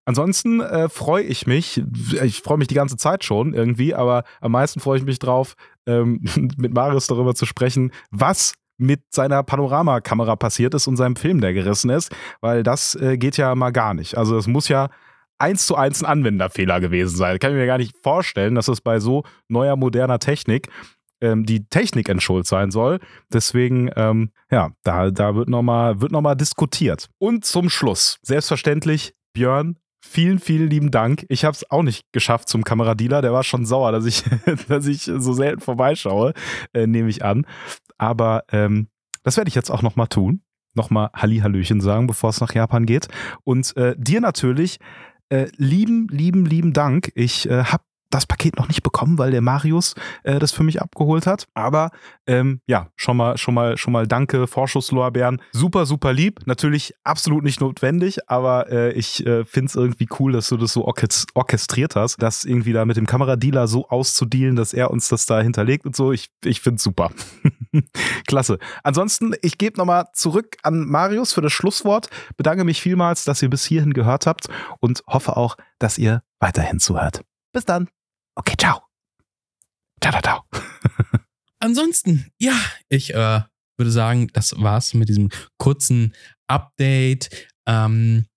Ansonsten 0.05 0.61
äh, 0.61 0.87
freue 0.87 1.23
ich 1.23 1.47
mich, 1.47 1.83
ich 2.23 2.41
freue 2.41 2.57
mich 2.57 2.69
die 2.69 2.75
ganze 2.75 2.95
Zeit 2.95 3.25
schon 3.25 3.53
irgendwie, 3.53 3.93
aber 3.93 4.23
am 4.39 4.53
meisten 4.53 4.79
freue 4.79 4.99
ich 4.99 5.03
mich 5.03 5.19
drauf, 5.19 5.55
ähm, 5.85 6.21
mit 6.57 6.73
Marius 6.73 7.07
darüber 7.07 7.35
zu 7.35 7.45
sprechen, 7.45 7.91
was 8.09 8.53
mit 8.77 9.01
seiner 9.09 9.43
Panoramakamera 9.43 10.35
passiert 10.35 10.73
ist 10.75 10.87
und 10.87 10.97
seinem 10.97 11.15
Film, 11.15 11.41
der 11.41 11.53
gerissen 11.53 11.89
ist, 11.89 12.15
weil 12.41 12.63
das 12.63 12.95
äh, 12.95 13.17
geht 13.17 13.35
ja 13.35 13.53
mal 13.55 13.71
gar 13.71 13.93
nicht. 13.93 14.17
Also 14.17 14.37
es 14.37 14.47
muss 14.47 14.69
ja 14.69 14.89
eins 15.39 15.67
zu 15.67 15.75
eins 15.75 16.01
ein 16.01 16.09
Anwenderfehler 16.09 16.79
gewesen 16.79 17.15
sein. 17.17 17.33
Das 17.33 17.39
kann 17.39 17.51
ich 17.51 17.57
mir 17.57 17.65
gar 17.65 17.77
nicht 17.77 17.95
vorstellen, 18.01 18.55
dass 18.55 18.67
es 18.67 18.81
bei 18.81 18.99
so 18.99 19.23
neuer, 19.49 19.75
moderner 19.75 20.19
Technik 20.19 20.69
ähm, 21.21 21.45
die 21.45 21.65
Technik 21.67 22.09
entschuld 22.09 22.45
sein 22.45 22.71
soll. 22.71 22.99
Deswegen, 23.31 23.89
ähm, 23.95 24.31
ja, 24.51 24.71
da, 24.83 25.11
da 25.11 25.35
wird 25.35 25.49
nochmal 25.49 25.95
noch 25.95 26.35
diskutiert. 26.35 27.09
Und 27.17 27.45
zum 27.45 27.69
Schluss, 27.69 28.19
selbstverständlich, 28.21 29.13
Björn, 29.33 29.77
vielen, 30.01 30.39
vielen 30.39 30.69
lieben 30.69 30.91
Dank. 30.91 31.25
Ich 31.29 31.45
habe 31.45 31.53
es 31.53 31.69
auch 31.69 31.83
nicht 31.83 32.03
geschafft 32.11 32.49
zum 32.49 32.63
Kameradealer. 32.63 33.21
Der 33.21 33.33
war 33.33 33.43
schon 33.43 33.65
sauer, 33.65 33.91
dass 33.91 34.05
ich, 34.05 34.23
dass 34.67 34.87
ich 34.87 35.03
so 35.03 35.33
selten 35.33 35.61
vorbeischaue, 35.61 36.33
äh, 36.73 36.87
nehme 36.87 37.09
ich 37.09 37.23
an. 37.23 37.45
Aber 37.97 38.43
ähm, 38.51 38.87
das 39.23 39.37
werde 39.37 39.49
ich 39.49 39.55
jetzt 39.55 39.69
auch 39.69 39.81
nochmal 39.81 40.07
tun. 40.07 40.41
Nochmal 40.73 41.09
Hallihallöchen 41.13 41.81
sagen, 41.81 42.07
bevor 42.07 42.29
es 42.29 42.39
nach 42.39 42.53
Japan 42.53 42.85
geht. 42.85 43.07
Und 43.43 43.75
äh, 43.77 43.95
dir 43.97 44.21
natürlich 44.21 44.77
äh, 45.29 45.47
lieben, 45.57 46.07
lieben, 46.09 46.45
lieben 46.45 46.73
Dank. 46.73 47.11
Ich 47.15 47.49
äh, 47.49 47.63
habe 47.63 47.83
das 48.09 48.25
Paket 48.25 48.57
noch 48.57 48.67
nicht 48.67 48.83
bekommen, 48.83 49.17
weil 49.17 49.31
der 49.31 49.41
Marius 49.41 49.95
äh, 50.23 50.39
das 50.39 50.51
für 50.51 50.63
mich 50.63 50.81
abgeholt 50.81 51.27
hat. 51.27 51.47
Aber 51.53 51.91
ähm, 52.25 52.61
ja, 52.67 52.89
schon 52.95 53.17
mal, 53.17 53.37
schon 53.37 53.53
mal, 53.53 53.77
schon 53.77 53.93
mal 53.93 54.07
danke, 54.07 54.47
Vorschusslorbeeren. 54.47 55.41
Super, 55.51 55.85
super 55.85 56.13
lieb. 56.13 56.41
Natürlich 56.45 56.93
absolut 57.03 57.43
nicht 57.43 57.61
notwendig, 57.61 58.29
aber 58.29 58.71
äh, 58.71 58.91
ich 58.93 59.25
äh, 59.25 59.45
finde 59.45 59.69
es 59.69 59.75
irgendwie 59.75 60.07
cool, 60.19 60.31
dass 60.31 60.47
du 60.49 60.57
das 60.57 60.73
so 60.73 60.85
orchestriert 61.33 61.95
hast, 61.95 62.21
das 62.21 62.45
irgendwie 62.45 62.73
da 62.73 62.85
mit 62.85 62.97
dem 62.97 63.05
Kameradealer 63.05 63.67
so 63.67 63.89
auszudealen, 63.89 64.55
dass 64.55 64.73
er 64.73 64.91
uns 64.91 65.07
das 65.09 65.25
da 65.25 65.41
hinterlegt 65.41 65.85
und 65.85 65.95
so. 65.95 66.11
Ich, 66.11 66.29
ich 66.43 66.61
finde 66.61 66.77
es 66.77 66.83
super. 66.83 67.11
Klasse. 68.27 68.59
Ansonsten, 68.83 69.33
ich 69.41 69.57
gebe 69.57 69.77
nochmal 69.77 70.05
zurück 70.13 70.57
an 70.63 70.87
Marius 70.87 71.33
für 71.33 71.41
das 71.41 71.53
Schlusswort. 71.53 72.09
Bedanke 72.37 72.63
mich 72.63 72.81
vielmals, 72.81 73.25
dass 73.25 73.41
ihr 73.41 73.49
bis 73.49 73.65
hierhin 73.65 73.93
gehört 73.93 74.27
habt 74.27 74.47
und 74.79 75.03
hoffe 75.07 75.37
auch, 75.37 75.57
dass 75.79 75.97
ihr 75.97 76.23
weiterhin 76.39 76.79
zuhört. 76.79 77.21
Bis 77.51 77.65
dann. 77.65 77.87
Okay, 78.37 78.53
ciao. 78.55 78.83
Ciao, 79.99 80.11
ciao, 80.11 80.21
ciao. 80.21 80.43
Ansonsten, 81.59 82.31
ja, 82.37 82.53
ich 82.87 83.15
äh, 83.15 83.41
würde 83.77 83.91
sagen, 83.91 84.27
das 84.33 84.53
war's 84.61 84.93
mit 84.93 85.09
diesem 85.09 85.29
kurzen 85.57 86.13
Update. 86.45 87.29
Ähm, 87.67 88.27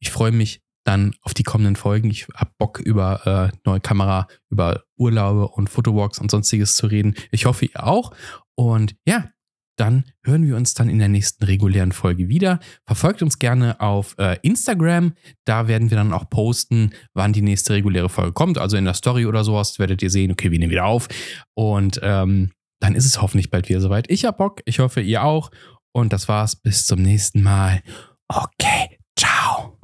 ich 0.00 0.10
freue 0.10 0.32
mich 0.32 0.62
dann 0.86 1.14
auf 1.20 1.34
die 1.34 1.42
kommenden 1.42 1.76
Folgen. 1.76 2.08
Ich 2.08 2.26
habe 2.34 2.52
Bock 2.58 2.80
über 2.80 3.52
äh, 3.52 3.56
neue 3.66 3.80
Kamera, 3.80 4.28
über 4.50 4.82
Urlaube 4.96 5.48
und 5.48 5.68
Fotowalks 5.68 6.18
und 6.18 6.30
sonstiges 6.30 6.74
zu 6.76 6.86
reden. 6.86 7.14
Ich 7.30 7.44
hoffe, 7.44 7.66
ihr 7.66 7.84
auch. 7.84 8.14
Und 8.54 8.96
ja, 9.06 9.30
dann 9.76 10.04
hören 10.22 10.46
wir 10.46 10.56
uns 10.56 10.74
dann 10.74 10.88
in 10.88 10.98
der 10.98 11.08
nächsten 11.08 11.44
regulären 11.44 11.92
Folge 11.92 12.28
wieder. 12.28 12.60
Verfolgt 12.86 13.22
uns 13.22 13.38
gerne 13.38 13.80
auf 13.80 14.14
äh, 14.18 14.38
Instagram. 14.42 15.14
Da 15.44 15.68
werden 15.68 15.90
wir 15.90 15.96
dann 15.96 16.12
auch 16.12 16.28
posten, 16.30 16.90
wann 17.12 17.32
die 17.32 17.42
nächste 17.42 17.74
reguläre 17.74 18.08
Folge 18.08 18.32
kommt. 18.32 18.58
Also 18.58 18.76
in 18.76 18.84
der 18.84 18.94
Story 18.94 19.26
oder 19.26 19.44
sowas 19.44 19.78
werdet 19.78 20.02
ihr 20.02 20.10
sehen, 20.10 20.30
okay, 20.32 20.50
wir 20.50 20.58
nehmen 20.58 20.70
wieder 20.70 20.86
auf. 20.86 21.08
Und 21.54 22.00
ähm, 22.02 22.52
dann 22.80 22.94
ist 22.94 23.06
es 23.06 23.20
hoffentlich 23.20 23.50
bald 23.50 23.68
wieder 23.68 23.80
soweit. 23.80 24.10
Ich 24.10 24.24
hab 24.24 24.38
Bock. 24.38 24.60
Ich 24.64 24.78
hoffe, 24.78 25.00
ihr 25.00 25.24
auch. 25.24 25.50
Und 25.92 26.12
das 26.12 26.28
war's. 26.28 26.56
Bis 26.56 26.86
zum 26.86 27.02
nächsten 27.02 27.42
Mal. 27.42 27.82
Okay. 28.28 28.98
Ciao. 29.16 29.78